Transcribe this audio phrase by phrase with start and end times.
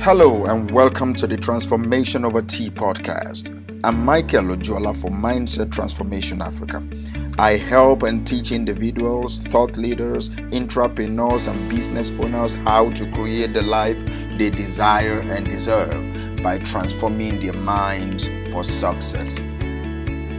[0.00, 3.50] Hello and welcome to the Transformation Over Tea podcast.
[3.82, 6.82] I'm Michael Ojuola for Mindset Transformation Africa.
[7.36, 13.62] I help and teach individuals, thought leaders, entrepreneurs, and business owners how to create the
[13.62, 13.98] life
[14.38, 19.40] they desire and deserve by transforming their minds for success.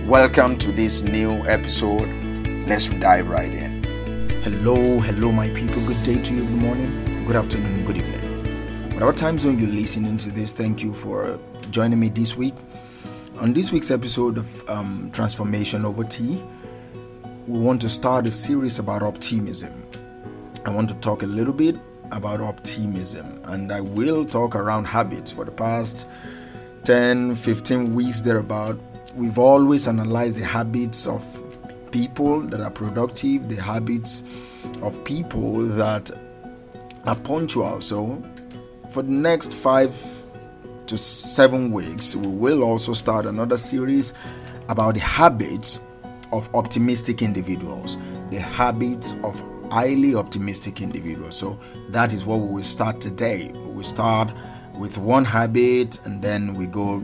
[0.07, 2.07] Welcome to this new episode.
[2.65, 3.83] Let's dive right in.
[4.41, 5.85] Hello, hello, my people.
[5.85, 6.45] Good day to you.
[6.45, 8.08] Good morning, good afternoon, good evening.
[8.99, 11.39] Whatever time zone you're listening to this, thank you for
[11.71, 12.53] joining me this week.
[13.37, 16.43] On this week's episode of um, Transformation Over Tea,
[17.47, 19.71] we want to start a series about optimism.
[20.65, 21.77] I want to talk a little bit
[22.11, 26.05] about optimism, and I will talk around habits for the past
[26.83, 28.77] 10 15 weeks thereabout.
[29.15, 31.23] We've always analyzed the habits of
[31.91, 34.25] people that are productive, the habits
[34.81, 36.11] of people that
[37.05, 37.79] are punctual.
[37.79, 38.21] So,
[38.89, 39.95] for the next five
[40.87, 44.13] to seven weeks, we will also start another series
[44.67, 45.85] about the habits
[46.31, 47.97] of optimistic individuals,
[48.31, 51.37] the habits of highly optimistic individuals.
[51.37, 51.59] So
[51.89, 53.49] that is what we will start today.
[53.51, 54.31] We start
[54.73, 56.99] with one habit and then we go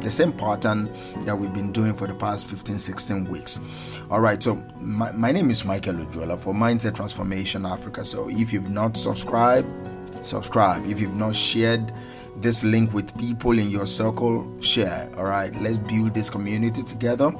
[0.00, 0.90] the same pattern
[1.24, 3.60] that we've been doing for the past 15 16 weeks
[4.10, 8.50] all right so my, my name is michael Ojuola for mindset transformation africa so if
[8.50, 9.68] you've not subscribed
[10.22, 10.86] subscribe.
[10.86, 11.92] If you've not shared
[12.36, 15.10] this link with people in your circle, share.
[15.16, 17.32] All right, let's build this community together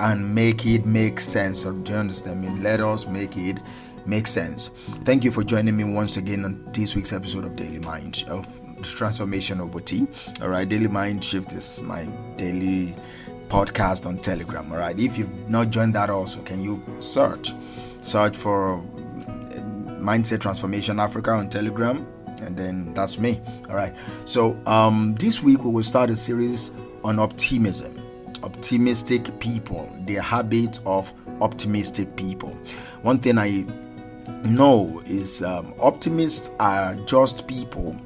[0.00, 1.62] and make it make sense.
[1.62, 2.48] do you understand me?
[2.62, 3.58] Let us make it
[4.06, 4.68] make sense.
[5.04, 8.60] Thank you for joining me once again on this week's episode of Daily Mind of
[8.82, 10.06] Transformation of Tea.
[10.42, 12.04] All right, Daily Mind Shift is my
[12.36, 12.94] daily
[13.48, 14.70] podcast on Telegram.
[14.72, 17.52] All right, if you've not joined that, also can you search
[18.00, 18.82] search for
[20.00, 22.06] Mindset Transformation Africa on Telegram
[22.42, 23.40] and then that's me.
[23.68, 23.94] All right.
[24.24, 26.72] So um, this week we will start a series
[27.04, 28.00] on optimism,
[28.42, 32.50] optimistic people, the habit of optimistic people.
[33.02, 33.64] One thing I
[34.48, 37.96] know is um, optimists are just people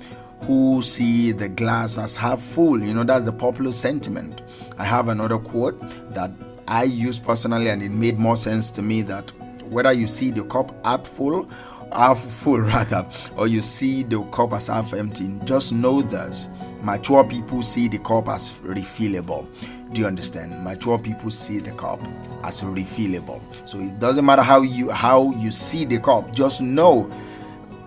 [0.42, 2.82] who see the glass as half full.
[2.82, 4.42] You know, that's the popular sentiment.
[4.78, 5.80] I have another quote
[6.14, 6.30] that
[6.68, 9.32] I use personally, and it made more sense to me that
[9.70, 11.48] whether you see the cup half full
[11.92, 13.06] half full rather
[13.36, 16.48] or you see the cup as half empty just know this.
[16.82, 19.46] Mature people see the cup as refillable.
[19.92, 20.62] Do you understand?
[20.62, 22.00] Mature people see the cup
[22.44, 23.40] as refillable.
[23.68, 27.10] So it doesn't matter how you how you see the cup just know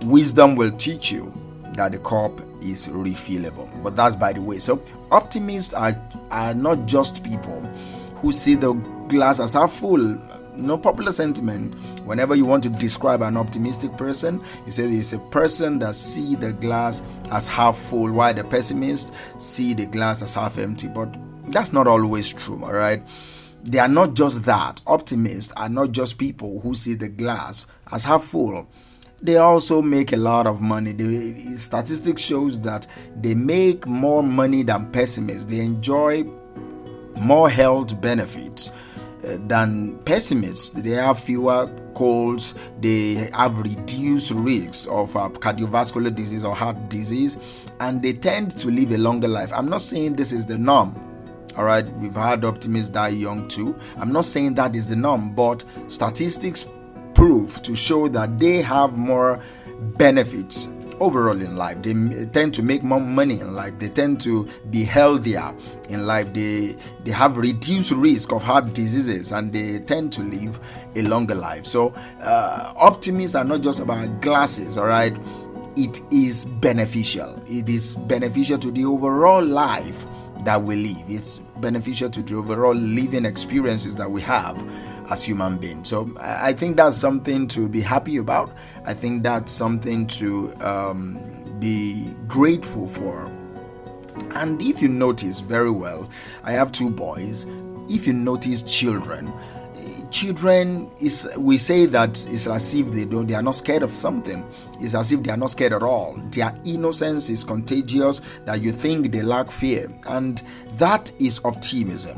[0.05, 1.33] wisdom will teach you
[1.73, 3.83] that the cup is refillable.
[3.83, 4.59] But that's by the way.
[4.59, 5.99] So optimists are
[6.31, 7.61] are not just people
[8.15, 8.73] who see the
[9.07, 10.17] glass as half full
[10.59, 11.73] no popular sentiment.
[12.05, 16.35] Whenever you want to describe an optimistic person you say it's a person that see
[16.35, 20.87] the glass as half full while the pessimist see the glass as half empty.
[20.87, 21.17] But
[21.51, 23.01] that's not always true all right?
[23.63, 24.81] They are not just that.
[24.87, 28.67] Optimists are not just people who see the glass as half full.
[29.21, 30.93] They also make a lot of money.
[30.93, 32.87] The statistics shows that
[33.19, 35.45] they make more money than pessimists.
[35.45, 36.23] They enjoy
[37.19, 38.71] more health benefits
[39.21, 40.69] than pessimists.
[40.69, 47.37] They have fewer colds, they have reduced risks of uh, cardiovascular disease or heart disease,
[47.79, 49.51] and they tend to live a longer life.
[49.53, 50.95] I'm not saying this is the norm.
[51.57, 53.77] All right, we've had optimists die young too.
[53.97, 56.65] I'm not saying that is the norm, but statistics
[57.13, 59.41] prove to show that they have more
[59.97, 61.81] benefits overall in life.
[61.81, 61.93] They
[62.25, 63.77] tend to make more money in life.
[63.79, 65.53] They tend to be healthier
[65.89, 66.33] in life.
[66.33, 70.59] They they have reduced risk of heart diseases and they tend to live
[70.95, 71.65] a longer life.
[71.65, 74.77] So uh, optimists are not just about glasses.
[74.77, 75.15] All right,
[75.75, 77.41] it is beneficial.
[77.47, 80.05] It is beneficial to the overall life
[80.43, 81.03] that we live.
[81.09, 84.63] It's beneficial to the overall living experiences that we have
[85.11, 85.89] as human beings.
[85.89, 88.51] So I think that's something to be happy about.
[88.89, 91.19] I think that's something to um,
[91.59, 93.27] be grateful for.
[94.31, 96.09] And if you notice very well,
[96.43, 97.45] I have two boys.
[97.87, 99.31] If you notice children,
[100.09, 103.91] children is we say that it's as if they don't they are not scared of
[103.91, 104.43] something.
[104.79, 106.15] It's as if they are not scared at all.
[106.31, 109.87] Their innocence is contagious that you think they lack fear.
[110.07, 110.41] And
[110.77, 112.17] that is optimism.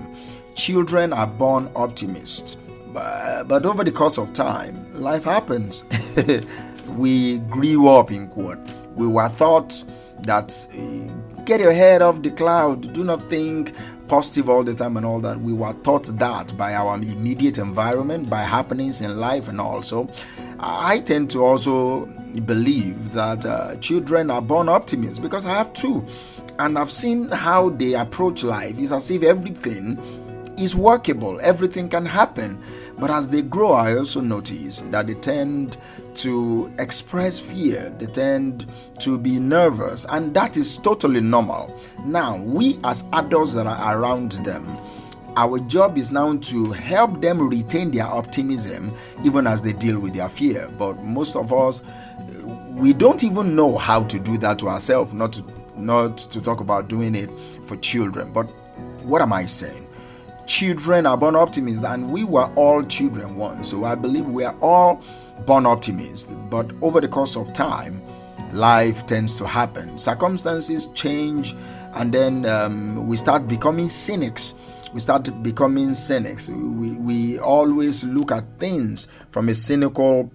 [0.56, 2.56] Children are born optimists
[2.94, 5.86] but, over the course of time, life happens.
[6.88, 8.60] we grew up in quote.
[8.96, 9.84] We were taught
[10.24, 13.74] that uh, get your head off the cloud, do not think
[14.08, 15.40] positive all the time and all that.
[15.40, 20.10] We were taught that by our immediate environment, by happenings in life, and also
[20.60, 22.06] I tend to also
[22.46, 26.06] believe that uh, children are born optimists because I have two,
[26.60, 28.78] and I've seen how they approach life.
[28.78, 29.98] It's as if everything
[30.57, 32.62] is workable, everything can happen.
[32.98, 35.77] But as they grow, I also notice that they tend
[36.15, 38.68] to express fear, they tend
[39.00, 41.77] to be nervous, and that is totally normal.
[42.06, 44.68] Now, we as adults that are around them,
[45.38, 48.94] our job is now to help them retain their optimism
[49.24, 50.69] even as they deal with their fear.
[50.77, 51.83] But most of us,
[52.71, 55.45] we don't even know how to do that to ourselves, not to
[55.77, 57.30] not to talk about doing it
[57.65, 58.31] for children.
[58.31, 58.44] But
[59.03, 59.88] what am I saying?
[60.46, 63.70] Children are born optimists, and we were all children once.
[63.70, 65.02] So I believe we are all
[65.46, 66.32] born optimists.
[66.32, 68.02] But over the course of time,
[68.52, 69.98] life tends to happen.
[69.98, 71.56] Circumstances change,
[71.94, 74.56] and then um, we start becoming cynics.
[74.94, 76.50] We start becoming cynics.
[76.50, 80.32] We, we always look at things from a cynical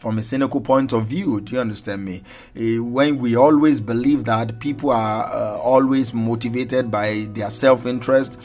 [0.00, 1.42] from a cynical point of view.
[1.42, 2.22] Do you understand me?
[2.56, 8.40] Uh, when we always believe that people are uh, always motivated by their self interest,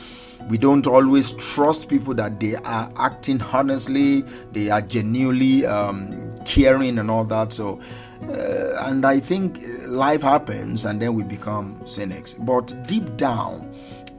[0.48, 4.22] we don't always trust people that they are acting honestly,
[4.52, 7.52] they are genuinely um, caring, and all that.
[7.52, 7.82] So,
[8.24, 12.34] uh, and I think life happens and then we become cynics.
[12.36, 13.74] But deep down,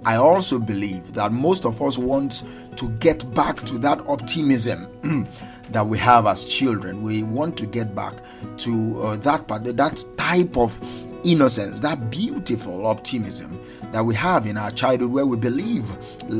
[0.04, 2.44] I also believe that most of us want
[2.76, 4.88] to get back to that optimism.
[5.70, 7.02] that we have as children.
[7.02, 8.14] We want to get back
[8.58, 10.78] to uh, that part, that type of
[11.26, 13.60] innocence, that beautiful optimism
[13.92, 15.84] that we have in our childhood, where we believe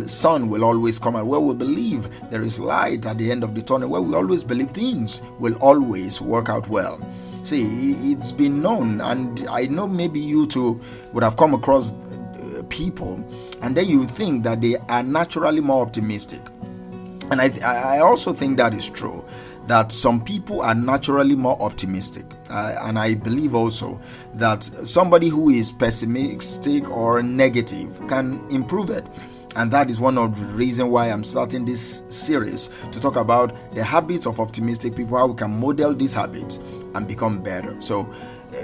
[0.07, 3.55] sun will always come out, where we believe there is light at the end of
[3.55, 7.01] the tunnel, where we always believe things will always work out well.
[7.43, 10.81] See, it's been known, and I know maybe you too
[11.13, 13.15] would have come across uh, people,
[13.63, 16.41] and then you think that they are naturally more optimistic
[17.31, 19.25] and I, I also think that is true
[19.67, 22.25] that some people are naturally more optimistic.
[22.49, 24.01] Uh, and I believe also
[24.35, 29.07] that somebody who is pessimistic or negative can improve it.
[29.57, 33.75] And that is one of the reasons why I'm starting this series to talk about
[33.75, 36.59] the habits of optimistic people, how we can model these habits
[36.95, 37.75] and become better.
[37.81, 38.13] So,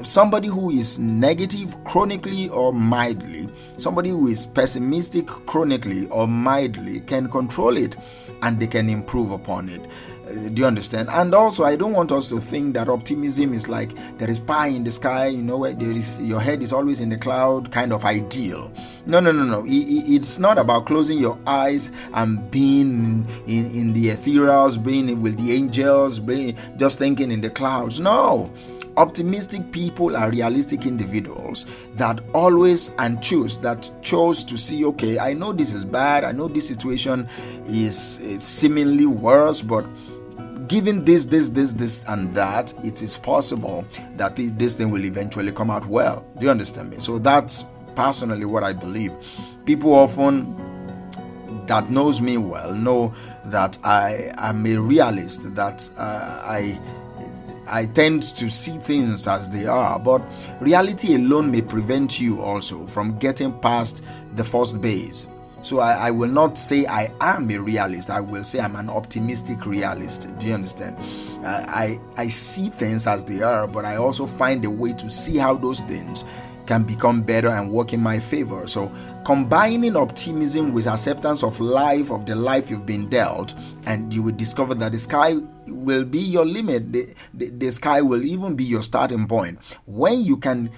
[0.03, 3.49] somebody who is negative chronically or mildly,
[3.79, 7.97] somebody who is pessimistic chronically or mildly can control it
[8.43, 9.81] and they can improve upon it.
[10.27, 11.09] Do you understand?
[11.11, 14.69] And also, I don't want us to think that optimism is like there is pie
[14.69, 17.73] in the sky, you know, where there is your head is always in the cloud
[17.73, 18.73] kind of ideal.
[19.05, 19.65] No, no, no, no.
[19.67, 25.53] It's not about closing your eyes and being in, in the ethereals, being with the
[25.53, 27.99] angels, being just thinking in the clouds.
[27.99, 28.53] No
[28.97, 35.33] Optimistic people are realistic individuals that always and choose that chose to see okay, I
[35.33, 37.29] know this is bad, I know this situation
[37.67, 39.87] is, seemingly worse, but
[40.69, 43.85] given this, this, this, this, and that, it is possible
[44.17, 46.27] that this thing will eventually come out well.
[46.39, 46.97] Do you understand me?
[46.99, 49.13] So that's personally what I believe.
[49.65, 50.57] People often
[51.67, 53.15] that knows me well know
[53.47, 56.81] that I am a realist, that uh, I
[57.67, 60.23] I tend to see things as they are, but
[60.61, 64.05] reality alone may prevent you also from getting past
[64.35, 65.29] the first base.
[65.63, 68.11] So I, I, will not say I am a realist.
[68.11, 70.29] I will say I'm an optimistic realist.
[70.39, 70.97] Do you understand?
[71.45, 75.09] Uh, I I see things as they are, but I also find a way to
[75.09, 76.25] see how those things
[76.67, 78.67] can become better and work in my favor.
[78.67, 78.93] So,
[79.25, 83.55] combining optimism with acceptance of life, of the life you've been dealt,
[83.87, 88.01] and you will discover that the sky will be your limit, the, the, the sky
[88.01, 89.59] will even be your starting point.
[89.87, 90.71] When you can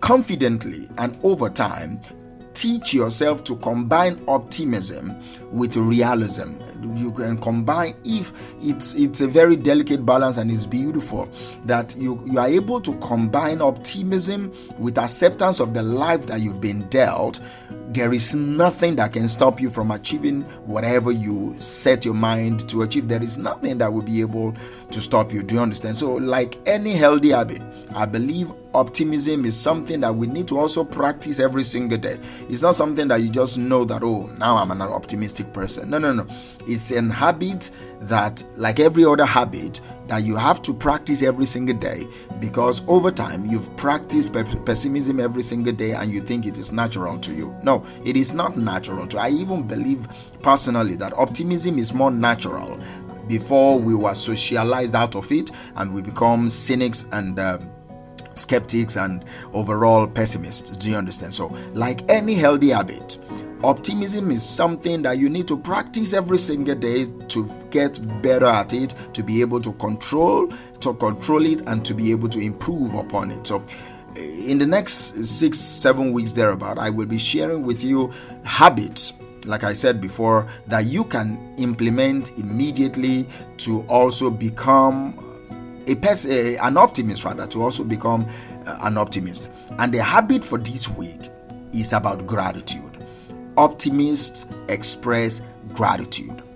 [0.00, 2.00] confidently and over time
[2.54, 5.14] teach yourself to combine optimism
[5.52, 6.54] with realism
[6.94, 8.32] you can combine if
[8.62, 11.28] it's it's a very delicate balance and it's beautiful
[11.64, 16.60] that you you are able to combine optimism with acceptance of the life that you've
[16.60, 17.40] been dealt
[17.90, 22.82] there is nothing that can stop you from achieving whatever you set your mind to
[22.82, 23.08] achieve.
[23.08, 24.54] There is nothing that will be able
[24.90, 25.42] to stop you.
[25.42, 25.96] Do you understand?
[25.96, 27.62] So, like any healthy habit,
[27.94, 32.18] I believe optimism is something that we need to also practice every single day.
[32.50, 35.88] It's not something that you just know that, oh, now I'm an optimistic person.
[35.88, 36.26] No, no, no.
[36.68, 37.70] It's an habit
[38.02, 42.06] that, like every other habit, that you have to practice every single day
[42.40, 44.32] because over time you've practiced
[44.64, 47.54] pessimism every single day and you think it is natural to you.
[47.62, 49.18] No, it is not natural to.
[49.18, 50.08] I even believe
[50.42, 52.80] personally that optimism is more natural
[53.28, 57.58] before we were socialized out of it and we become cynics and uh,
[58.34, 60.70] skeptics and overall pessimists.
[60.70, 61.34] Do you understand?
[61.34, 63.18] So, like any healthy habit,
[63.64, 68.72] Optimism is something that you need to practice every single day to get better at
[68.72, 70.48] it, to be able to control,
[70.80, 73.46] to control it, and to be able to improve upon it.
[73.46, 73.64] So,
[74.16, 78.12] in the next six, seven weeks thereabout, I will be sharing with you
[78.44, 79.12] habits
[79.46, 83.26] like I said before, that you can implement immediately
[83.58, 85.18] to also become
[85.86, 88.28] a person, an optimist, rather, to also become
[88.66, 89.50] uh, an optimist.
[89.78, 91.30] And the habit for this week
[91.72, 92.87] is about gratitude.
[93.58, 95.42] Optimists express
[95.74, 96.47] gratitude.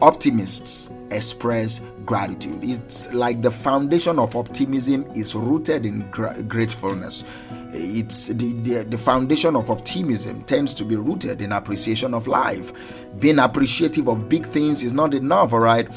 [0.00, 2.60] Optimists express gratitude.
[2.62, 7.24] It's like the foundation of optimism is rooted in gra- gratefulness.
[7.72, 12.72] It's the, the, the foundation of optimism tends to be rooted in appreciation of life.
[13.18, 15.88] Being appreciative of big things is not enough, all right?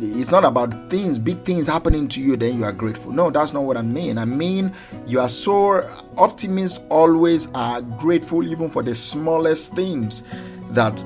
[0.00, 3.12] It's not about things, big things happening to you, then you are grateful.
[3.12, 4.16] No, that's not what I mean.
[4.18, 4.72] I mean,
[5.06, 5.86] you are so
[6.16, 10.22] optimists always are grateful even for the smallest things
[10.70, 11.04] that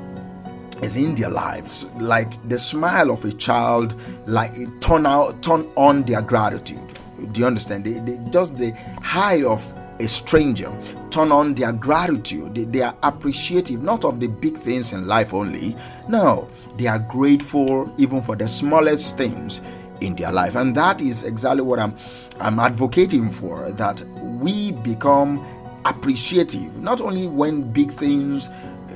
[0.82, 1.86] is in their lives.
[1.98, 3.94] Like the smile of a child
[4.26, 6.98] like turn out turn on their gratitude.
[7.32, 7.84] Do you understand?
[7.84, 10.76] They, they, just the high of a stranger
[11.10, 12.54] turn on their gratitude.
[12.54, 15.76] They, they are appreciative not of the big things in life only.
[16.08, 19.60] No they are grateful even for the smallest things
[20.00, 20.56] in their life.
[20.56, 21.94] And that is exactly what i'm
[22.40, 24.02] i'm advocating for that
[24.40, 25.44] we become
[25.84, 28.48] appreciative not only when big things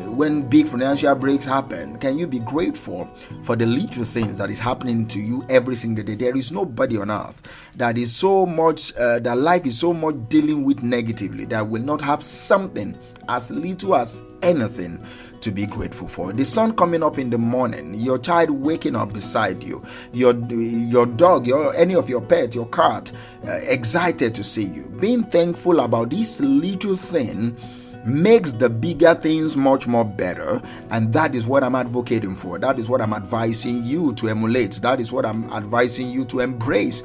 [0.07, 3.07] when big financial breaks happen, can you be grateful
[3.43, 6.15] for the little things that is happening to you every single day?
[6.15, 7.43] There is nobody on earth
[7.77, 11.83] that is so much, uh, that life is so much dealing with negatively that will
[11.83, 15.05] not have something as little as anything
[15.41, 16.33] to be grateful for.
[16.33, 21.07] The sun coming up in the morning, your child waking up beside you, your your
[21.07, 23.13] dog, your any of your pet, your cat,
[23.47, 24.93] uh, excited to see you.
[25.01, 27.57] Being thankful about this little thing
[28.05, 30.61] makes the bigger things much more better.
[30.91, 32.59] And that is what i'm advocating for.
[32.59, 34.73] That is what i'm advising you to emulate.
[34.83, 37.03] That is what i'm advising you to embrace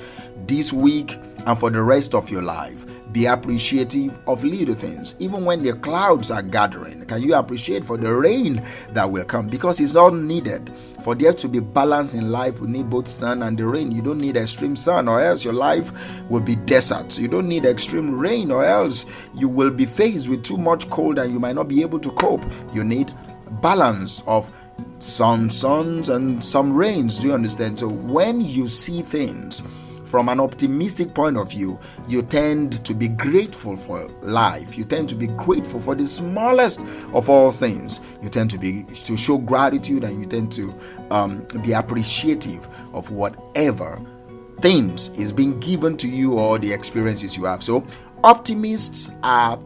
[0.47, 2.85] this week and for the rest of your life.
[3.11, 7.05] Be appreciative of little things, even when the clouds are gathering.
[7.05, 9.47] Can you appreciate for the rain that will come?
[9.47, 10.71] Because it's all needed.
[11.03, 13.91] For there to be balance in life, we need both sun and the rain.
[13.91, 15.91] You don't need extreme sun, or else your life
[16.29, 17.19] will be desert.
[17.19, 21.19] You don't need extreme rain, or else you will be faced with too much cold
[21.19, 22.43] and you might not be able to cope.
[22.73, 23.13] You need
[23.61, 24.51] balance of
[24.99, 27.19] some suns and some rains.
[27.19, 27.79] Do you understand?
[27.79, 29.61] So when you see things,
[30.13, 34.77] from an optimistic point of view, you tend to be grateful for life.
[34.77, 36.81] You tend to be grateful for the smallest
[37.15, 37.99] of all things.
[38.21, 40.71] You tend to be to show gratitude and you tend to
[41.09, 43.99] um, be appreciative of whatever
[44.59, 47.63] things is being given to you or the experiences you have.
[47.63, 47.83] So
[48.23, 49.59] optimists are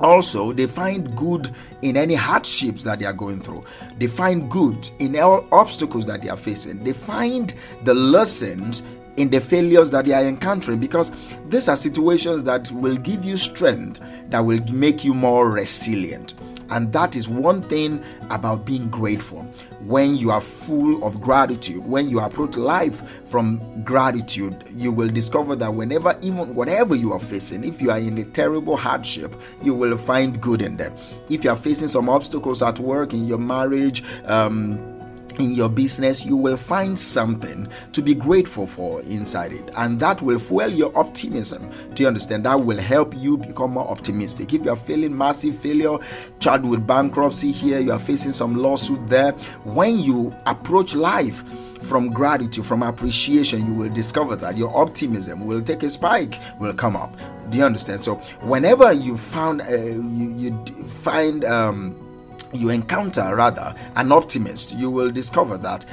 [0.00, 3.64] also they find good in any hardships that they are going through
[3.98, 7.54] they find good in all obstacles that they are facing they find
[7.84, 8.82] the lessons
[9.16, 11.10] in the failures that they are encountering because
[11.48, 16.34] these are situations that will give you strength, that will make you more resilient.
[16.70, 19.42] And that is one thing about being grateful.
[19.82, 25.54] When you are full of gratitude, when you approach life from gratitude, you will discover
[25.56, 29.74] that whenever, even whatever you are facing, if you are in a terrible hardship, you
[29.74, 30.92] will find good in that.
[31.30, 34.95] If you are facing some obstacles at work, in your marriage, um,
[35.40, 40.22] in your business, you will find something to be grateful for inside it, and that
[40.22, 41.70] will fuel your optimism.
[41.94, 42.44] Do you understand?
[42.44, 44.52] That will help you become more optimistic.
[44.52, 45.98] If you are feeling massive failure,
[46.40, 49.32] charged with bankruptcy here, you are facing some lawsuit there.
[49.64, 51.44] When you approach life
[51.82, 56.74] from gratitude, from appreciation, you will discover that your optimism will take a spike, will
[56.74, 57.16] come up.
[57.50, 58.02] Do you understand?
[58.02, 62.05] So, whenever you found uh, you, you find um,
[62.52, 65.84] you encounter rather an optimist, you will discover that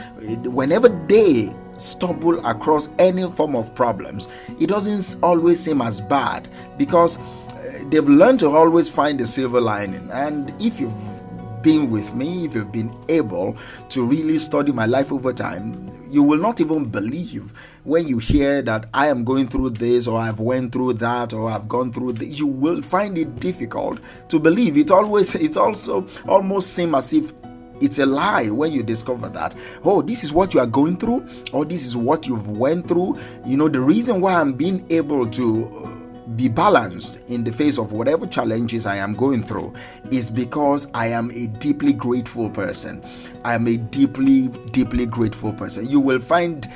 [0.45, 4.27] whenever they stumble across any form of problems,
[4.59, 6.47] it doesn't always seem as bad
[6.77, 10.09] because uh, they've learned to always find the silver lining.
[10.11, 13.57] And if you've been with me, if you've been able
[13.89, 17.51] to really study my life over time, you will not even believe
[17.83, 21.49] when you hear that I am going through this or I've went through that or
[21.49, 22.39] I've gone through this.
[22.39, 24.77] You will find it difficult to believe.
[24.77, 27.33] It always it also almost seems as if
[27.81, 31.25] it's a lie when you discover that oh this is what you are going through
[31.51, 35.27] or this is what you've went through you know the reason why i'm being able
[35.27, 36.02] to uh,
[36.35, 39.73] be balanced in the face of whatever challenges I am going through
[40.11, 43.03] is because I am a deeply grateful person.
[43.43, 45.89] I am a deeply, deeply grateful person.
[45.89, 46.69] You will find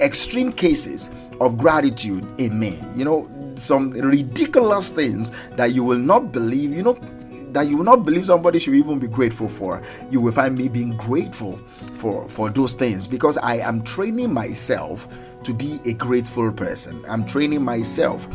[0.00, 1.10] extreme cases
[1.40, 2.80] of gratitude in me.
[2.96, 6.72] You know, some ridiculous things that you will not believe.
[6.72, 6.94] You know,
[7.52, 9.82] that you will not believe somebody should even be grateful for.
[10.10, 15.08] You will find me being grateful for for those things because I am training myself
[15.42, 17.04] to be a grateful person.
[17.08, 18.28] I'm training myself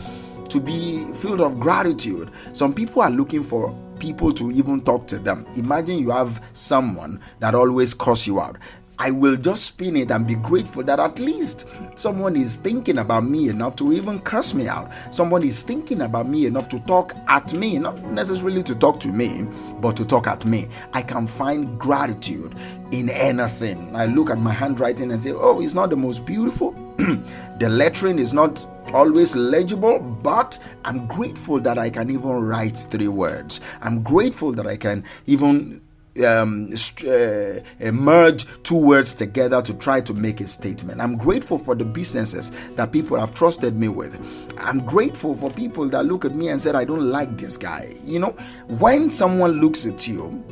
[0.55, 2.31] to be filled of gratitude.
[2.53, 5.45] Some people are looking for people to even talk to them.
[5.57, 8.57] Imagine you have someone that always calls you out.
[8.97, 13.25] I will just spin it and be grateful that at least someone is thinking about
[13.25, 14.93] me enough to even curse me out.
[15.11, 19.09] Someone is thinking about me enough to talk at me, not necessarily to talk to
[19.09, 19.45] me,
[19.81, 20.69] but to talk at me.
[20.93, 22.55] I can find gratitude
[22.91, 23.93] in anything.
[23.93, 26.84] I look at my handwriting and say, oh, it's not the most beautiful.
[27.59, 33.07] the lettering is not always legible, but I'm grateful that I can even write three
[33.07, 33.59] words.
[33.81, 35.81] I'm grateful that I can even
[36.25, 36.73] um,
[37.05, 41.01] uh, merge two words together to try to make a statement.
[41.01, 44.53] I'm grateful for the businesses that people have trusted me with.
[44.57, 47.93] I'm grateful for people that look at me and said, I don't like this guy.
[48.03, 48.31] You know,
[48.79, 50.43] when someone looks at you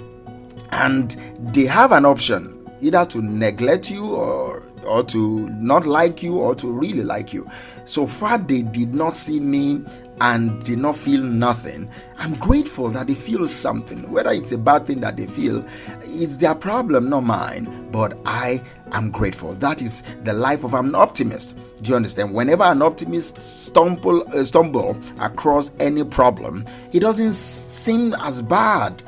[0.72, 1.12] and
[1.54, 6.56] they have an option either to neglect you or or to not like you or
[6.56, 7.50] to really like you.
[7.86, 9.84] So far, they did not see me
[10.22, 14.10] and did not feel nothing, I'm grateful that they feel something.
[14.12, 15.66] Whether it's a bad thing that they feel,
[16.04, 17.90] it's their problem, not mine.
[17.92, 19.54] But I am grateful.
[19.56, 21.58] That is the life of an optimist.
[21.82, 22.34] Do you understand?
[22.34, 29.04] Whenever an optimist stumble uh, stumble across any problem, it doesn't seem as bad.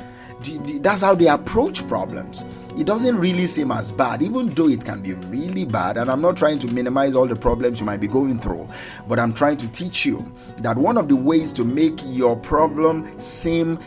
[0.82, 2.46] That's how they approach problems
[2.78, 5.98] it doesn't really seem as bad, even though it can be really bad.
[5.98, 8.68] And I'm not trying to minimize all the problems you might be going through,
[9.08, 13.20] but I'm trying to teach you that one of the ways to make your problem
[13.20, 13.80] seem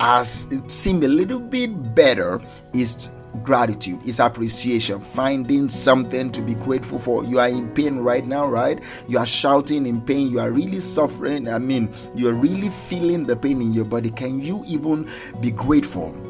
[0.00, 2.40] as seem a little bit better
[2.72, 3.10] is
[3.44, 7.22] gratitude is appreciation finding something to be grateful for.
[7.24, 8.82] You are in pain right now right?
[9.06, 10.30] You are shouting in pain.
[10.30, 11.48] You are really suffering.
[11.48, 14.10] I mean you are really feeling the pain in your body.
[14.10, 15.08] Can you even
[15.40, 16.29] be grateful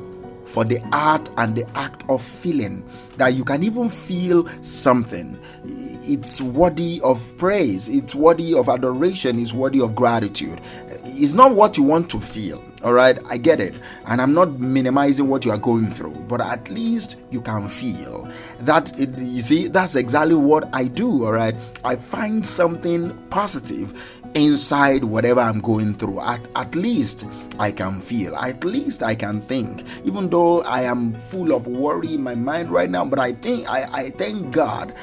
[0.51, 2.85] for the art and the act of feeling
[3.17, 5.39] that you can even feel something.
[5.65, 7.89] It's worthy of praise.
[7.89, 9.39] It's worthy of adoration.
[9.39, 10.61] It's worthy of gratitude.
[11.05, 13.19] It's not what you want to feel all right?
[13.29, 13.75] I get it.
[14.07, 18.29] And i'm not minimizing what you are going through but at least you can feel
[18.61, 21.55] that it, you see that's exactly what i do all right?
[21.85, 26.21] I find something positive inside whatever I'm going through.
[26.21, 27.27] At, at least
[27.59, 29.85] I can feel, at least I can think.
[30.05, 33.69] Even though I am full of worry in my mind right now, but I think
[33.69, 34.95] I, I thank God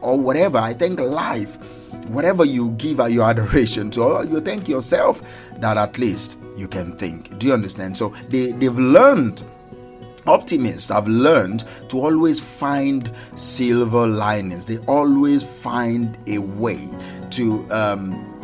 [0.00, 1.56] or whatever, I thank life,
[2.08, 5.22] whatever you give your adoration to, or you thank yourself
[5.56, 7.38] that at least you can think.
[7.38, 7.96] Do you understand?
[7.96, 9.42] So they, they've learned
[10.26, 16.86] optimists have learned to always find silver linings they always find a way
[17.30, 18.37] to um,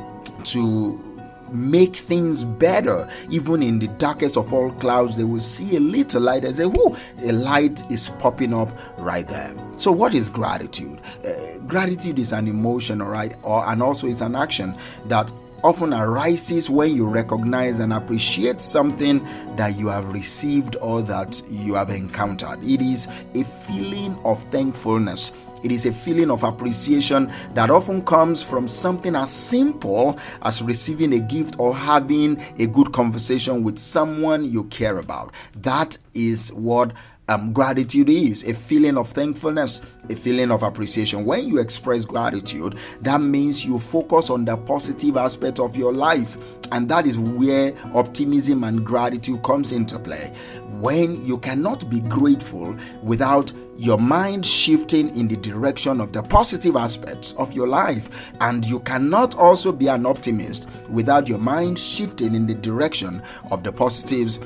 [0.44, 1.14] to
[1.52, 3.08] make things better.
[3.30, 6.66] Even in the darkest of all clouds, they will see a little light and say,
[6.66, 9.54] Whoo, a light is popping up right there.
[9.78, 11.00] So, what is gratitude?
[11.24, 14.76] Uh, gratitude is an emotion, all right, or and also it's an action
[15.06, 19.24] that often arises when you recognize and appreciate something
[19.56, 22.62] that you have received or that you have encountered.
[22.62, 25.32] It is a feeling of thankfulness.
[25.64, 31.14] It is a feeling of appreciation that often comes from something as simple as receiving
[31.14, 35.32] a gift or having a good conversation with someone you care about.
[35.56, 36.92] That is what
[37.28, 41.24] um, gratitude is a feeling of thankfulness, a feeling of appreciation.
[41.24, 46.36] When you express gratitude, that means you focus on the positive aspect of your life,
[46.70, 50.32] and that is where optimism and gratitude comes into play.
[50.80, 56.76] When you cannot be grateful without your mind shifting in the direction of the positive
[56.76, 62.34] aspects of your life, and you cannot also be an optimist without your mind shifting
[62.34, 64.38] in the direction of the positives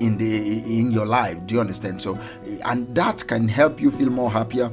[0.00, 1.44] in the in your life.
[1.46, 2.02] Do you understand?
[2.02, 2.18] So
[2.64, 4.70] and that can help you feel more happier.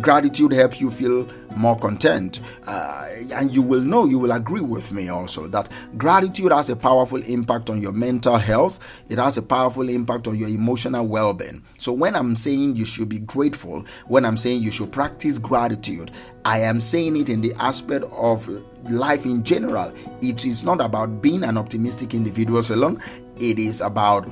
[0.00, 2.40] Gratitude help you feel more content.
[2.66, 6.76] Uh, and you will know you will agree with me also that gratitude has a
[6.76, 8.78] powerful impact on your mental health.
[9.08, 11.62] It has a powerful impact on your emotional well-being.
[11.78, 16.10] So when i'm saying you should be grateful when i'm saying you should practice gratitude
[16.44, 18.48] i am saying it in the aspect of
[18.88, 19.92] life in general.
[20.22, 23.02] It is not about being an optimistic individual alone
[23.40, 24.28] it is about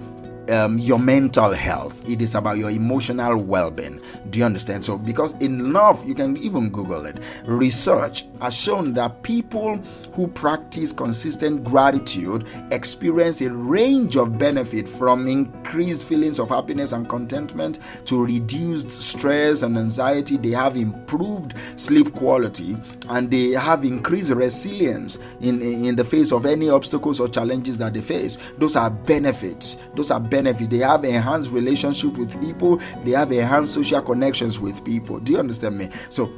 [0.48, 2.08] um, your mental health.
[2.08, 4.00] It is about your emotional well-being.
[4.30, 4.84] Do you understand?
[4.84, 7.18] So, because in love, you can even Google it.
[7.44, 9.76] Research has shown that people
[10.14, 17.08] who practice consistent gratitude experience a range of benefit from increased feelings of happiness and
[17.08, 20.36] contentment to reduced stress and anxiety.
[20.36, 22.76] They have improved sleep quality
[23.08, 27.94] and they have increased resilience in, in the face of any obstacles or challenges that
[27.94, 28.38] they face.
[28.58, 29.76] Those are benefits.
[29.94, 30.68] Those are benefits.
[30.68, 32.80] They have enhanced relationship with people.
[33.04, 35.18] They have enhanced social connections with people.
[35.18, 35.90] Do you understand me?
[36.10, 36.32] So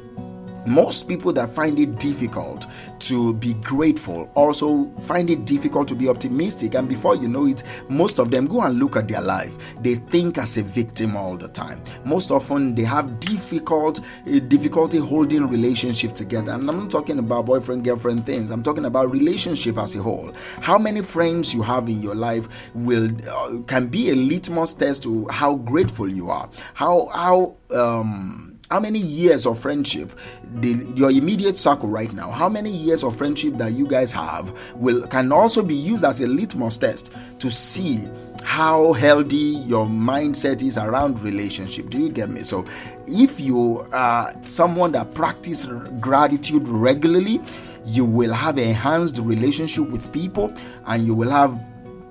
[0.65, 2.65] most people that find it difficult
[2.99, 6.75] to be grateful also find it difficult to be optimistic.
[6.75, 9.75] And before you know it most of them go and look at their life.
[9.81, 11.81] They think as a victim all the time.
[12.05, 16.51] Most often they have difficult uh, difficulty holding relationship together.
[16.51, 18.49] And i'm not talking about boyfriend girlfriend things.
[18.51, 20.31] I'm talking about relationship as a whole.
[20.61, 25.03] How many friends you have in your life will uh, can be a litmus test
[25.03, 26.49] to how grateful you are.
[26.73, 30.17] How how um how many years of friendship
[30.61, 34.57] the, your immediate circle right now how many years of friendship that you guys have
[34.75, 38.07] will can also be used as a litmus test to see
[38.43, 41.89] how healthy your mindset is around relationship.
[41.91, 42.41] Do you get me?
[42.41, 42.65] So
[43.05, 45.67] if you are someone that practice
[45.99, 47.39] gratitude regularly
[47.85, 50.53] you will have enhanced relationship with people
[50.85, 51.59] and you will have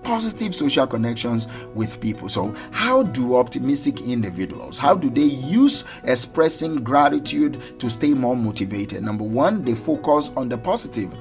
[0.03, 2.29] positive social connections with people.
[2.29, 9.03] So, how do optimistic individuals how do they use expressing gratitude to stay more motivated?
[9.03, 11.13] Number 1, they focus on the positive.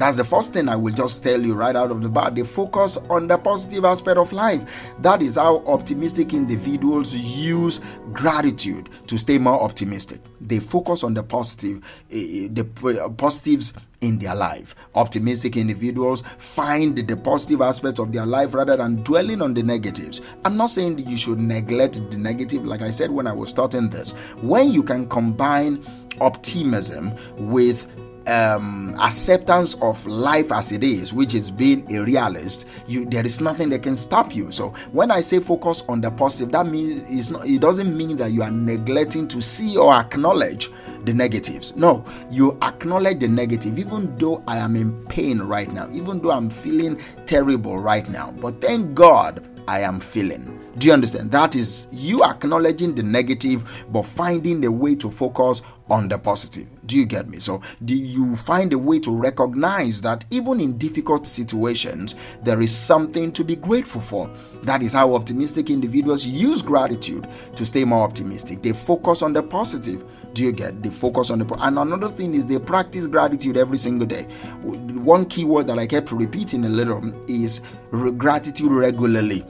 [0.00, 2.34] That's the first thing I will just tell you right out of the bat.
[2.34, 4.94] They focus on the positive aspect of life.
[5.00, 10.22] That is how optimistic individuals use gratitude to stay more optimistic.
[10.40, 12.16] They focus on the positive, uh,
[12.50, 14.74] the uh, positives in their life.
[14.94, 20.22] Optimistic individuals find the positive aspects of their life rather than dwelling on the negatives.
[20.46, 23.50] I'm not saying that you should neglect the negative, like I said when I was
[23.50, 24.12] starting this.
[24.40, 25.84] When you can combine
[26.22, 27.86] optimism with
[28.30, 33.40] um, acceptance of life as it is, which is being a realist, you there is
[33.40, 34.50] nothing that can stop you.
[34.50, 37.46] So when I say focus on the positive, that means it's not.
[37.46, 40.70] It doesn't mean that you are neglecting to see or acknowledge
[41.04, 41.74] the negatives.
[41.76, 46.30] No, you acknowledge the negative, even though I am in pain right now, even though
[46.30, 48.30] I'm feeling terrible right now.
[48.32, 50.59] But thank God I am feeling.
[50.80, 51.30] Do you understand?
[51.32, 56.68] That is you acknowledging the negative, but finding the way to focus on the positive.
[56.86, 57.38] Do you get me?
[57.38, 62.74] So, do you find a way to recognize that even in difficult situations, there is
[62.74, 64.30] something to be grateful for?
[64.62, 68.62] That is how optimistic individuals use gratitude to stay more optimistic.
[68.62, 70.02] They focus on the positive.
[70.32, 70.82] Do you get?
[70.82, 74.22] They focus on the and another thing is they practice gratitude every single day.
[74.62, 79.44] One key word that I kept repeating a little is gratitude regularly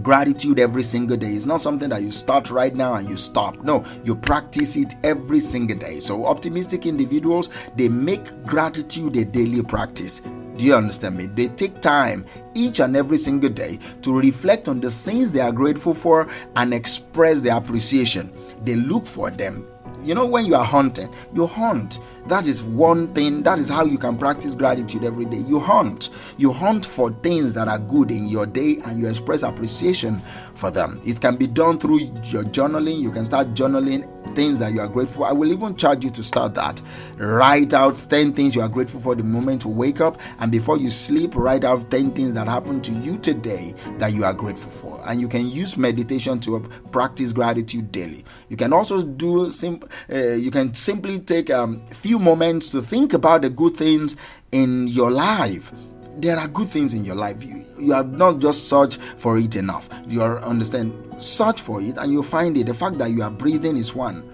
[0.00, 3.62] gratitude every single day it's not something that you start right now and you stop
[3.62, 9.62] no you practice it every single day so optimistic individuals they make gratitude a daily
[9.62, 10.22] practice
[10.56, 11.26] do you understand me?
[11.26, 15.50] They take time each and every single day to reflect on the things they are
[15.50, 18.32] grateful for and express their appreciation.
[18.62, 19.66] They look for them.
[20.04, 23.84] You know, when you are hunting, you hunt that is one thing, that is how
[23.84, 25.38] you can practice gratitude every day.
[25.38, 26.10] You hunt.
[26.38, 30.20] You hunt for things that are good in your day and you express appreciation
[30.54, 31.00] for them.
[31.04, 33.00] It can be done through your journaling.
[33.00, 35.24] You can start journaling things that you are grateful.
[35.24, 36.80] I will even charge you to start that.
[37.16, 40.78] Write out 10 things you are grateful for the moment you wake up and before
[40.78, 44.70] you sleep, write out 10 things that happened to you today that you are grateful
[44.70, 45.02] for.
[45.08, 46.60] And you can use meditation to
[46.92, 48.24] practice gratitude daily.
[48.48, 52.82] You can also do sim- uh, you can simply take um, few few moments to
[52.82, 54.16] think about the good things
[54.52, 55.72] in your life
[56.18, 59.56] there are good things in your life you, you have not just searched for it
[59.56, 63.22] enough you are understand search for it and you'll find it the fact that you
[63.22, 64.28] are breathing is one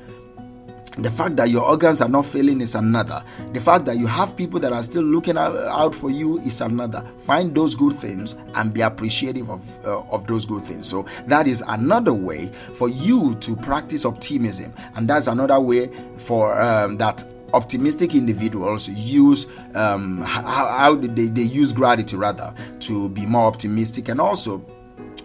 [0.99, 3.23] the fact that your organs are not failing is another.
[3.53, 7.05] The fact that you have people that are still looking out for you is another.
[7.21, 10.88] Find those good things and be appreciative of, uh, of those good things.
[10.88, 14.75] So, that is another way for you to practice optimism.
[14.97, 21.43] And that's another way for um, that optimistic individuals use um, how, how they, they
[21.43, 24.65] use gratitude rather to be more optimistic and also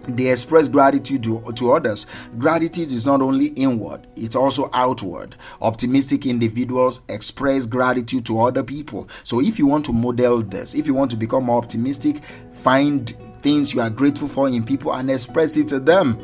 [0.08, 2.06] they express gratitude to, to others.
[2.38, 5.36] Gratitude is not only inward, it's also outward.
[5.62, 9.08] Optimistic individuals express gratitude to other people.
[9.24, 13.16] So, if you want to model this, if you want to become more optimistic, find
[13.44, 16.18] things you are grateful for in people and express it to them.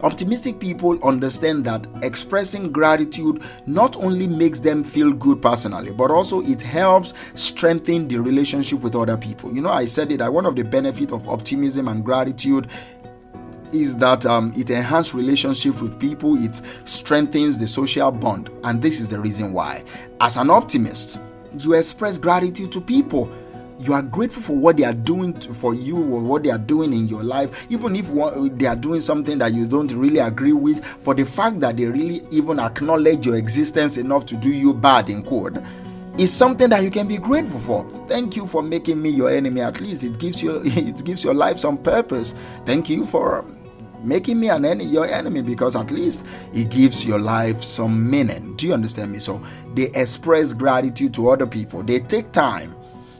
[0.00, 6.40] Optimistic people understand that expressing gratitude not only makes them feel good personally, but also
[6.42, 9.52] it helps strengthen the relationship with other people.
[9.54, 12.68] You know, I said it that one of the benefits of optimism and gratitude
[13.72, 19.00] is that um, it enhances relationships with people, it strengthens the social bond, and this
[19.00, 19.84] is the reason why.
[20.20, 21.20] As an optimist,
[21.58, 23.30] you express gratitude to people.
[23.80, 26.92] You are grateful for what they are doing for you or what they are doing
[26.92, 30.52] in your life, even if uh, they are doing something that you don't really agree
[30.52, 34.74] with, for the fact that they really even acknowledge your existence enough to do you
[34.74, 35.56] bad in court
[36.18, 38.06] is something that you can be grateful for.
[38.08, 39.60] Thank you for making me your enemy.
[39.60, 42.34] At least it gives you it gives your life some purpose.
[42.66, 43.44] Thank you for
[44.02, 48.56] making me an enemy, your enemy because at least it gives your life some meaning.
[48.56, 49.20] Do you understand me?
[49.20, 49.40] So
[49.74, 51.84] they express gratitude to other people.
[51.84, 52.74] They take time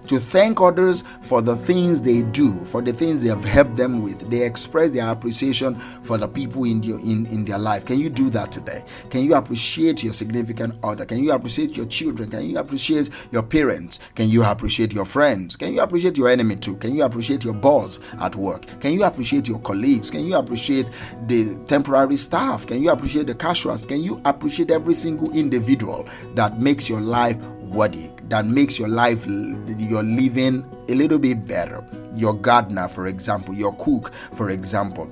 [0.09, 4.03] to thank others for the things they do, for the things they have helped them
[4.03, 4.29] with.
[4.31, 7.85] They express their appreciation for the people in, your, in, in their life.
[7.85, 8.85] Can you do that today?
[9.11, 11.05] Can you appreciate your significant other?
[11.05, 12.31] Can you appreciate your children?
[12.31, 14.01] Can you appreciate your parents?
[14.15, 15.57] Can you appreciate your friends?
[15.57, 16.77] Can you appreciate your enemy too?
[16.77, 18.81] Can you appreciate your boss at work?
[18.81, 20.11] Can you appreciate your colleagues?
[20.11, 20.91] Can you appreciate
[21.27, 22.67] the temporary staff?
[22.67, 23.85] Can you appreciate the casuals?
[23.85, 28.11] Can you appreciate every single individual that makes your life worthy?
[28.29, 31.85] That makes your life, your living a little bit better.
[32.17, 35.11] Your gardener, for example, your cook, for example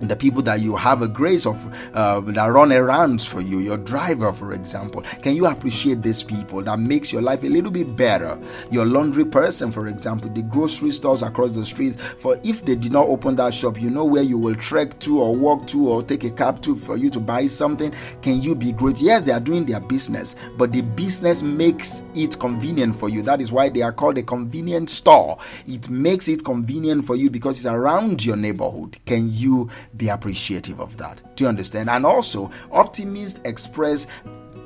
[0.00, 1.56] the people that you have a grace of
[1.94, 5.02] uh, that run errands for you your driver for example.
[5.22, 8.38] Can you appreciate these people that makes your life a little bit better?
[8.70, 12.92] Your laundry person for example the grocery stores across the street for if they did
[12.92, 16.02] not open that shop you know where you will trek to or walk to or
[16.02, 17.92] take a cab to for you to buy something.
[18.22, 19.00] Can you be great?
[19.00, 23.22] Yes they are doing their business but the business makes it convenient for you.
[23.22, 25.38] That is why they are called a convenient store.
[25.66, 28.98] It makes it convenient for you because it's around your neighborhood.
[29.06, 31.20] Can you be appreciative of that.
[31.36, 31.90] Do you understand?
[31.90, 34.06] And also, optimists express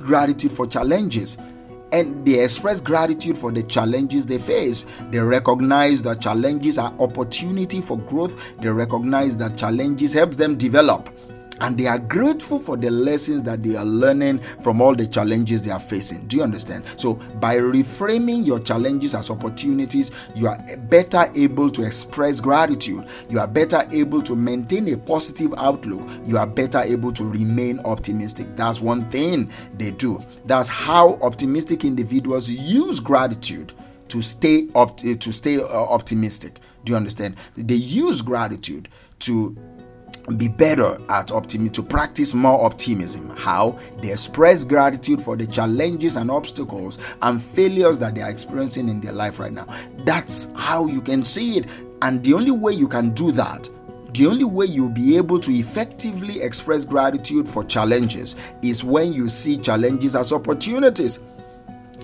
[0.00, 1.38] gratitude for challenges
[1.92, 4.86] and they express gratitude for the challenges they face.
[5.10, 8.56] They recognize that challenges are opportunity for growth.
[8.58, 11.10] They recognize that challenges help them develop
[11.60, 15.62] and they are grateful for the lessons that they are learning from all the challenges
[15.62, 16.26] they are facing.
[16.26, 16.84] Do you understand?
[16.96, 23.06] So, by reframing your challenges as opportunities, you are better able to express gratitude.
[23.28, 26.08] You are better able to maintain a positive outlook.
[26.24, 28.56] You are better able to remain optimistic.
[28.56, 30.22] That's one thing they do.
[30.46, 33.72] That's how optimistic individuals use gratitude
[34.08, 36.58] to stay up to stay uh, optimistic.
[36.84, 37.36] Do you understand?
[37.56, 38.88] They use gratitude
[39.20, 39.56] to
[40.36, 43.30] be better at optimism to practice more optimism.
[43.36, 43.78] How?
[44.00, 49.00] They express gratitude for the challenges and obstacles and failures that they are experiencing in
[49.00, 49.66] their life right now.
[50.04, 51.70] That's how you can see it.
[52.02, 53.68] And the only way you can do that
[54.14, 59.26] the only way you'll be able to effectively express gratitude for challenges is when you
[59.26, 61.20] see challenges as opportunities.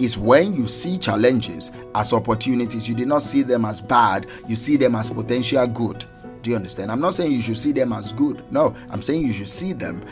[0.00, 2.88] Is when you see challenges as opportunities.
[2.88, 4.26] You do not see them as bad.
[4.46, 6.06] You see them as potential good
[6.42, 6.90] do you understand?
[6.90, 8.44] I'm not saying you should see them as good.
[8.52, 10.02] No, I'm saying you should see them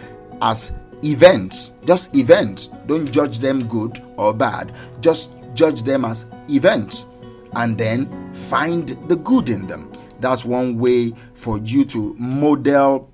[0.43, 2.67] as events, just events.
[2.87, 4.75] Don't judge them good or bad.
[5.01, 7.07] Just judge them as events
[7.55, 9.91] and then find the good in them.
[10.21, 13.12] That's one way for you to model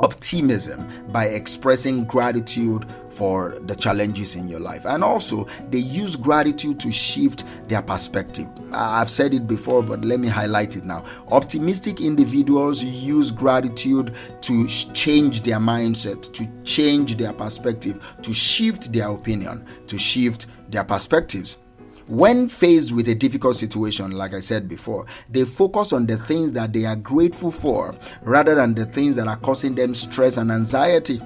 [0.00, 4.84] optimism by expressing gratitude for the challenges in your life.
[4.84, 8.46] And also, they use gratitude to shift their perspective.
[8.72, 11.02] I've said it before, but let me highlight it now.
[11.28, 19.08] Optimistic individuals use gratitude to change their mindset, to change their perspective, to shift their
[19.08, 21.62] opinion, to shift their perspectives.
[22.08, 26.52] When faced with a difficult situation, like I said before, they focus on the things
[26.52, 30.52] that they are grateful for rather than the things that are causing them stress and
[30.52, 31.20] anxiety.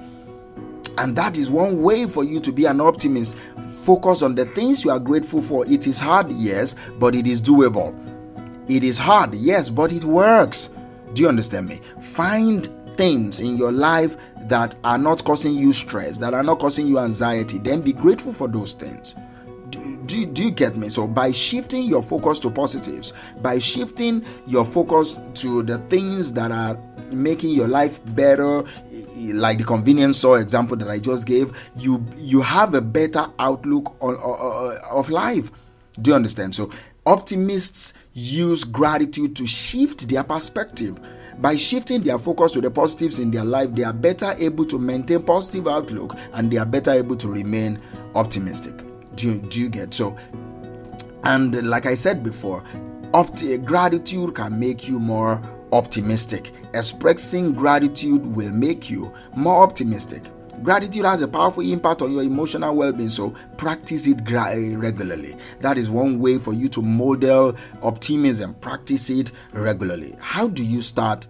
[0.97, 3.35] And that is one way for you to be an optimist.
[3.83, 5.65] Focus on the things you are grateful for.
[5.67, 7.95] It is hard, yes, but it is doable.
[8.69, 10.69] It is hard, yes, but it works.
[11.13, 11.81] Do you understand me?
[11.99, 16.87] Find things in your life that are not causing you stress, that are not causing
[16.87, 17.57] you anxiety.
[17.57, 19.15] Then be grateful for those things
[20.11, 20.89] do, do you get me?
[20.89, 26.51] So, by shifting your focus to positives, by shifting your focus to the things that
[26.51, 26.75] are
[27.13, 28.63] making your life better
[29.33, 33.95] like the convenience store example that i just gave you you have a better outlook
[34.01, 35.51] on, uh, of life.
[36.01, 36.55] Do you understand?
[36.55, 36.69] So
[37.05, 40.99] optimists use gratitude to shift their perspective.
[41.39, 44.77] By shifting their focus to the positives in their life they are better able to
[44.77, 47.79] maintain positive outlook and they are better able to remain
[48.15, 48.75] optimistic.
[49.15, 49.93] Do you, do you get?
[49.93, 50.15] So?
[51.23, 52.63] And like I said before,
[53.11, 56.51] opti- gratitude can make you more optimistic.
[56.73, 60.23] Expressing gratitude will make you more optimistic.
[60.63, 64.75] Gratitude has a powerful impact on your emotional well being, so practice it gra- eh,
[64.75, 65.35] regularly.
[65.59, 68.53] That is one way for you to model optimism.
[68.55, 70.15] Practice it regularly.
[70.19, 71.27] How do you start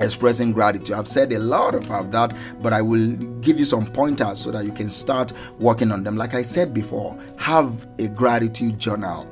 [0.00, 0.94] expressing gratitude.
[0.94, 3.08] I've said a lot about that, but I will
[3.40, 6.16] give you some pointers so that you can start working on them.
[6.16, 9.28] Like I said before, have a gratitude journal.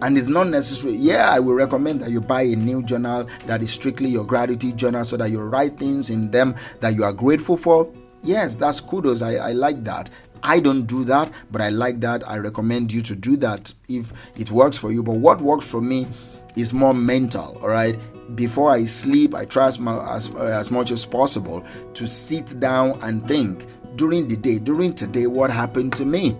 [0.00, 0.94] And it's not necessary.
[0.94, 4.76] Yeah, I will recommend that you buy a new journal that is strictly your gratitude
[4.76, 7.92] journal so that you write things in them that you are grateful for.
[8.22, 9.22] Yes, that's kudos.
[9.22, 10.10] I, I like that.
[10.44, 12.28] I don't do that, but I like that.
[12.28, 15.02] I recommend you to do that if it works for you.
[15.02, 16.08] But what works for me
[16.56, 17.98] is more mental, all right?
[18.34, 21.64] before I sleep, I try as, as, uh, as much as possible
[21.94, 23.66] to sit down and think
[23.96, 26.36] during the day, during today, what happened to me?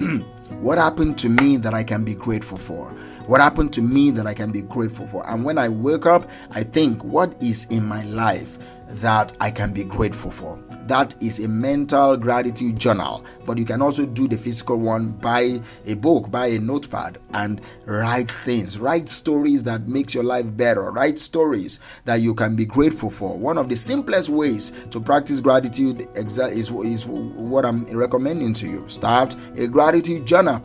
[0.60, 2.94] what happened to me that I can be grateful for?
[3.28, 5.28] What happened to me that I can be grateful for?
[5.28, 9.74] And when I wake up, I think, what is in my life that I can
[9.74, 10.58] be grateful for?
[10.88, 13.24] that is a mental gratitude journal.
[13.46, 17.60] But you can also do the physical one buy a book buy a notepad and
[17.84, 18.78] write things.
[18.78, 20.90] Write stories that makes your life better.
[20.90, 23.36] Write stories that you can be grateful for.
[23.36, 28.88] One of the simplest ways to practice gratitude is, is what i'm recommending to you.
[28.88, 30.62] Start a gratitude journal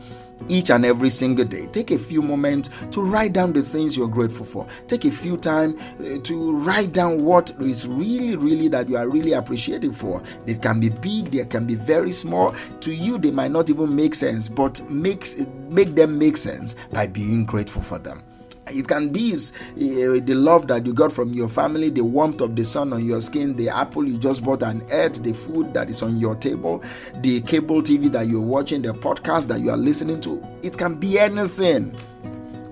[0.49, 1.67] each and every single day.
[1.67, 4.67] Take a few moments to write down the things you're grateful for.
[4.87, 9.07] Take a few time uh, to write down what is really, really that you are
[9.07, 10.21] really appreciative for.
[10.45, 12.55] They can be big, they can be very small.
[12.81, 15.37] To you, they might not even make sense, but makes
[15.69, 18.21] make them make sense by being grateful for them.
[18.67, 19.35] It can be uh,
[19.75, 23.19] the love that you got from your family, the warmth of the sun on your
[23.19, 26.83] skin, the apple you just bought and ate, the food that is on your table,
[27.21, 30.45] the cable TV that you're watching, the podcast that you are listening to.
[30.61, 31.95] It can be anything.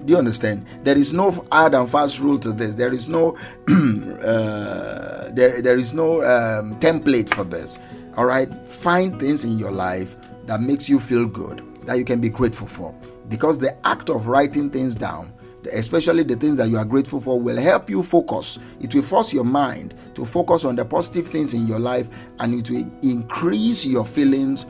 [0.06, 0.66] Do you understand?
[0.84, 2.76] There is no hard and fast rule to this.
[2.76, 3.38] There is no
[3.70, 7.80] uh, there, there is no um, template for this.
[8.16, 12.20] All right, find things in your life that makes you feel good that you can
[12.20, 12.94] be grateful for
[13.30, 15.32] because the act of writing things down
[15.72, 18.60] especially the things that you are grateful for, will help you focus.
[18.80, 22.54] It will force your mind to focus on the positive things in your life and
[22.54, 24.66] it will increase your feelings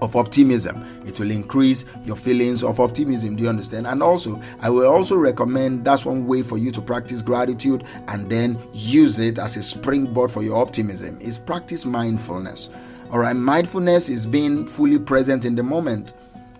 [0.00, 0.82] of optimism.
[1.06, 3.36] It will increase your feelings of optimism.
[3.36, 3.86] Do you understand?
[3.86, 8.30] And also, I will also recommend that's one way for you to practice gratitude and
[8.30, 12.70] then use it as a springboard for your optimism is practice mindfulness.
[13.10, 16.14] All right, mindfulness is being fully present in the moment.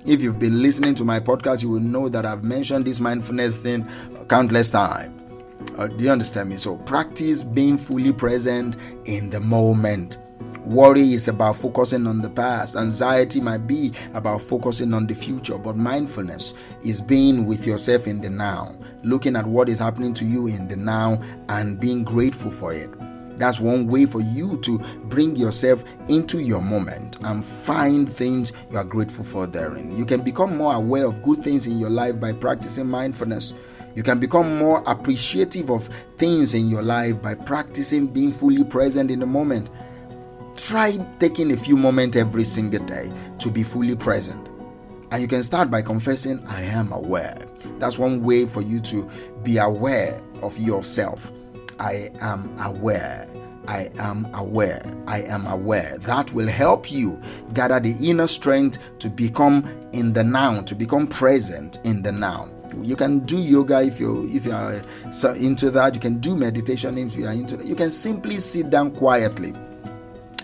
[0.06, 3.58] If you've been listening to my podcast, you will know that I've mentioned this mindfulness
[3.58, 3.86] thing
[4.28, 5.16] countless times.
[5.76, 6.56] Uh, do you understand me?
[6.56, 10.18] So, practice being fully present in the moment.
[10.64, 12.76] Worry is about focusing on the past.
[12.76, 15.58] Anxiety might be about focusing on the future.
[15.58, 20.24] But mindfulness is being with yourself in the now, looking at what is happening to
[20.24, 22.90] you in the now and being grateful for it.
[23.40, 28.76] That's one way for you to bring yourself into your moment and find things you
[28.76, 29.96] are grateful for therein.
[29.96, 33.54] You can become more aware of good things in your life by practicing mindfulness.
[33.94, 35.86] You can become more appreciative of
[36.18, 39.70] things in your life by practicing being fully present in the moment.
[40.54, 44.50] Try taking a few moments every single day to be fully present.
[45.12, 47.38] And you can start by confessing, I am aware.
[47.78, 49.10] That's one way for you to
[49.42, 51.32] be aware of yourself.
[51.80, 53.26] I am aware.
[53.66, 54.82] I am aware.
[55.06, 55.96] I am aware.
[56.00, 57.20] That will help you
[57.54, 62.48] gather the inner strength to become in the now, to become present in the now.
[62.76, 64.82] You can do yoga if you if you are
[65.36, 65.94] into that.
[65.94, 67.66] You can do meditation if you are into that.
[67.66, 69.54] You can simply sit down quietly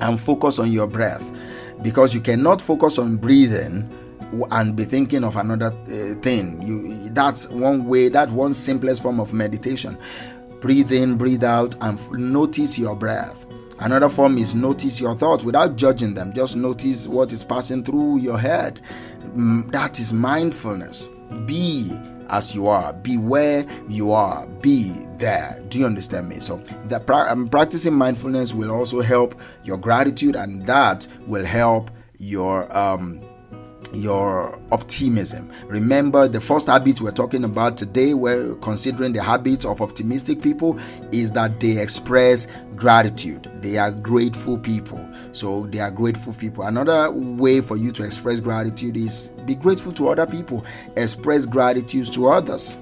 [0.00, 1.30] and focus on your breath
[1.82, 3.88] because you cannot focus on breathing
[4.50, 9.20] and be thinking of another uh, thing you that's one way that's one simplest form
[9.20, 9.96] of meditation
[10.60, 13.46] Breathe in, breathe out, and notice your breath.
[13.78, 16.32] Another form is notice your thoughts without judging them.
[16.32, 18.80] Just notice what is passing through your head.
[19.36, 21.08] Mm, that is mindfulness.
[21.44, 21.92] Be
[22.30, 22.92] as you are.
[22.94, 24.46] Be where you are.
[24.46, 25.62] Be there.
[25.68, 26.40] Do you understand me?
[26.40, 26.56] So,
[26.88, 32.74] the pra- um, practicing mindfulness will also help your gratitude, and that will help your
[32.76, 33.20] um,
[33.94, 35.50] your optimism.
[35.66, 40.78] Remember, the first habit we're talking about today, we're considering the habits of optimistic people,
[41.12, 43.50] is that they express gratitude.
[43.62, 45.06] They are grateful people.
[45.32, 46.64] So, they are grateful people.
[46.64, 50.64] Another way for you to express gratitude is be grateful to other people,
[50.96, 52.76] express gratitude to others.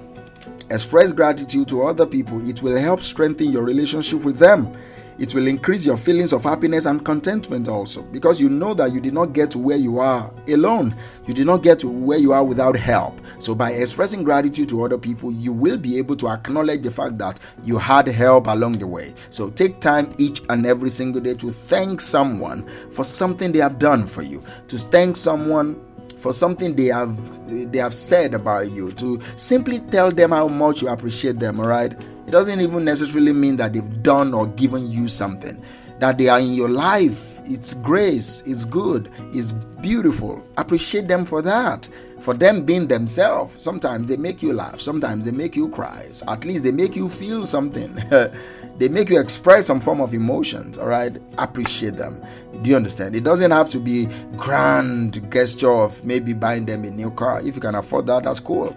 [0.71, 4.75] Express gratitude to other people, it will help strengthen your relationship with them
[5.17, 8.99] it will increase your feelings of happiness and contentment also because you know that you
[8.99, 10.95] did not get to where you are alone.
[11.25, 13.19] You did not get to where you are without help.
[13.39, 17.17] So, by expressing gratitude to other people, you will be able to acknowledge the fact
[17.19, 19.13] that you had help along the way.
[19.29, 23.79] So, take time each and every single day to thank someone for something they have
[23.79, 25.81] done for you, to thank someone
[26.17, 30.81] for something they have they have said about you to simply tell them how much
[30.81, 31.93] you appreciate them all right
[32.27, 35.63] It doesn't even necessarily mean that they've done or given you something.
[35.99, 40.43] That they are in your life, it's grace, it's good, it's beautiful.
[40.57, 41.87] Appreciate them for that
[42.25, 43.61] for them being themselves.
[43.61, 46.09] Sometimes they make you laugh, sometimes they make you cry.
[46.27, 47.95] At least they make you feel something.
[48.77, 51.15] they make you express some form of emotions, all right?
[51.37, 52.19] Appreciate them.
[52.63, 53.15] Do you understand?
[53.15, 54.07] It doesn't have to be
[54.37, 57.41] grand gesture of maybe buying them a new car.
[57.41, 58.75] If you can afford that, that's cool.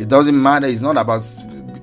[0.00, 0.66] It doesn't matter.
[0.66, 1.22] It's not about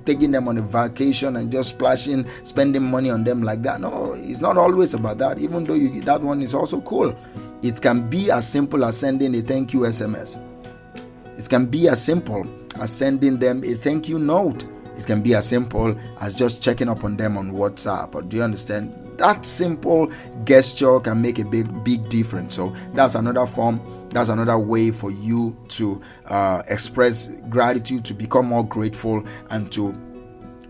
[0.05, 3.79] taking them on a vacation and just splashing, spending money on them like that.
[3.79, 5.39] No, it's not always about that.
[5.39, 7.15] Even though you, that one is also cool.
[7.61, 10.43] It can be as simple as sending a thank you SMS
[11.37, 12.45] it can be as simple
[12.79, 14.65] as sending them a thank you note.
[14.97, 18.15] It can be as simple as just checking up on them on WhatsApp.
[18.15, 19.06] Or do you understand?
[19.17, 20.11] That simple
[20.43, 22.55] gesture can make a big, big difference.
[22.55, 23.81] So that's another form.
[24.09, 29.93] That's another way for you to uh, express gratitude, to become more grateful, and to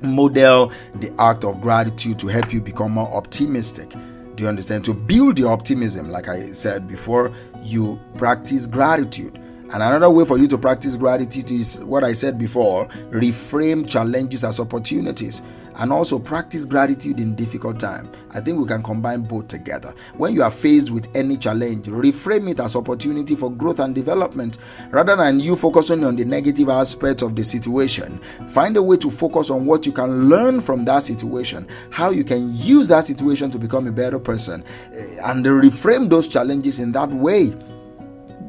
[0.02, 3.90] model the act of gratitude to help you become more optimistic.
[4.36, 4.86] Do you understand?
[4.86, 7.32] To build your optimism, like I said before,
[7.64, 9.42] you practice gratitude.
[9.74, 14.46] And another way for you to practice gratitude is what I said before reframe challenges
[14.46, 15.42] as opportunities
[15.80, 18.10] and also practice gratitude in difficult time.
[18.32, 19.94] I think we can combine both together.
[20.16, 24.58] When you are faced with any challenge, reframe it as opportunity for growth and development
[24.90, 28.20] rather than you focusing on the negative aspects of the situation.
[28.48, 32.24] Find a way to focus on what you can learn from that situation, how you
[32.24, 34.64] can use that situation to become a better person
[34.94, 37.54] eh, and reframe those challenges in that way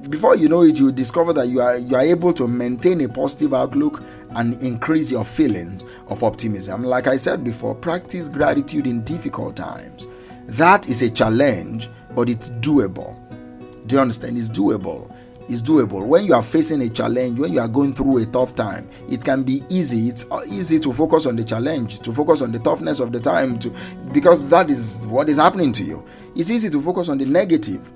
[0.08, 3.08] before you know it you discover that you are you are able to maintain a
[3.08, 4.02] positive outlook
[4.36, 6.82] and increase your feeling of optimism.
[6.82, 10.06] Like i said before practice gratitude in difficult times.
[10.46, 13.16] That is a challenge but it's doable.
[13.86, 14.38] Do you understand?
[14.38, 15.14] It's doable.
[15.48, 16.06] It's doable.
[16.06, 19.22] When you are facing a challenge when you are going through a tough time it
[19.24, 20.08] can be easy.
[20.08, 23.20] It's uh, easy to focus on the challenge to focus on the toughness of the
[23.20, 23.74] time to
[24.12, 26.06] because that is what is happening to you.
[26.34, 27.92] It's easy to focus on the negative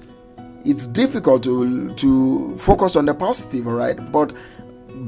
[0.65, 4.13] it's difficult to to focus on the positive all right?
[4.13, 4.35] But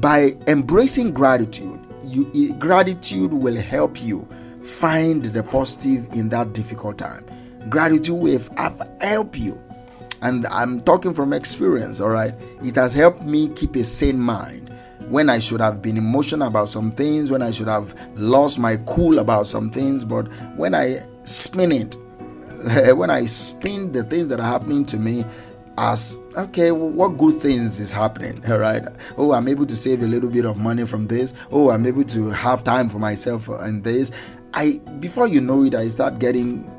[0.01, 4.29] by embracing gratitude you gratitude will help you
[4.63, 7.25] find the positive in that difficult time.
[7.69, 8.41] Gratitude will
[9.01, 9.61] help you.
[10.23, 12.35] And i'm talking from experience all right?
[12.63, 14.71] It has helped me keep a sane mind.
[15.09, 18.77] When I should have been emotional about some things, when I should have lost my
[18.87, 20.23] cool about some things, but
[20.57, 21.97] when I spin it
[22.95, 25.25] when I spin the things that are happening to me
[25.77, 28.85] as okay well, what good things is happening all right?
[29.17, 31.35] Oh i'm able to save a little bit of money from this.
[31.51, 34.13] Oh i'm able to have time for myself and this.
[34.53, 36.71] I before you know it i start getting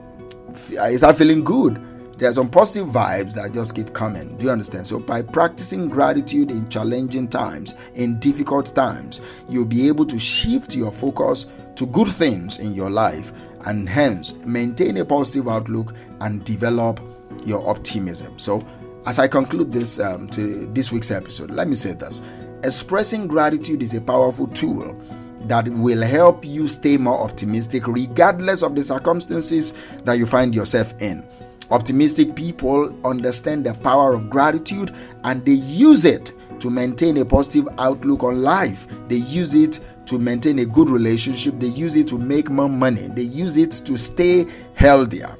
[0.79, 1.81] i start feeling good.
[2.17, 4.37] There are some positive vibes that just keep coming.
[4.37, 4.87] Do you understand?
[4.87, 9.19] So by practicing gratitude in challenging times in difficult times
[9.49, 13.33] you'll be able to shift your focus to good things in your life
[13.65, 16.99] and hence maintain a positive outlook and develop
[17.45, 18.37] your optimism.
[18.39, 18.65] So,
[19.05, 22.21] as I conclude this um, to this week's episode, let me say this:
[22.63, 24.99] expressing gratitude is a powerful tool
[25.47, 30.93] that will help you stay more optimistic regardless of the circumstances that you find yourself
[31.01, 31.25] in.
[31.71, 37.67] Optimistic people understand the power of gratitude and they use it to maintain a positive
[37.79, 38.87] outlook on life.
[39.07, 43.07] They use it to maintain a good relationship, they use it to make more money,
[43.09, 44.45] they use it to stay
[44.75, 45.35] healthier.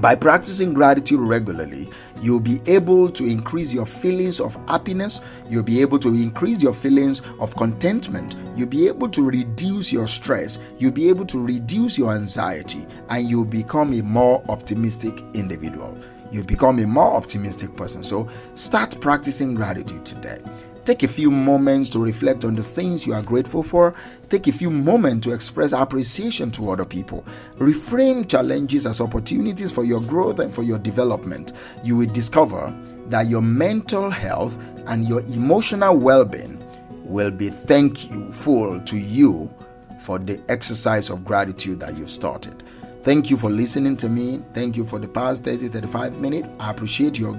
[0.00, 1.90] By practicing gratitude regularly,
[2.22, 6.72] you'll be able to increase your feelings of happiness, you'll be able to increase your
[6.72, 11.98] feelings of contentment, you'll be able to reduce your stress, you'll be able to reduce
[11.98, 15.98] your anxiety, and you'll become a more optimistic individual.
[16.30, 18.04] You'll become a more optimistic person.
[18.04, 20.38] So start practicing gratitude today.
[20.84, 23.94] Take a few moments to reflect on the things you are grateful for.
[24.28, 27.24] Take a few moments to express appreciation to other people.
[27.56, 31.52] Reframe challenges as opportunities for your growth and for your development.
[31.84, 32.74] You will discover
[33.06, 36.64] that your mental health and your emotional well being
[37.04, 39.52] will be thankful to you
[40.00, 42.62] for the exercise of gratitude that you've started.
[43.02, 44.42] Thank you for listening to me.
[44.52, 46.48] Thank you for the past 30 35 minutes.
[46.58, 47.34] I appreciate your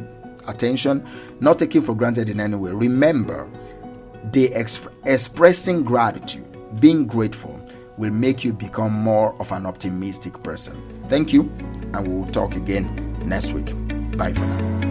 [0.48, 1.06] attention,
[1.40, 2.72] not taking for granted in any way.
[2.72, 3.50] Remember,
[4.32, 6.46] the exp- expressing gratitude,
[6.80, 7.60] being grateful,
[7.98, 10.82] will make you become more of an optimistic person.
[11.08, 11.52] Thank you,
[11.94, 13.74] and we will talk again next week.
[14.18, 14.91] Bye for now.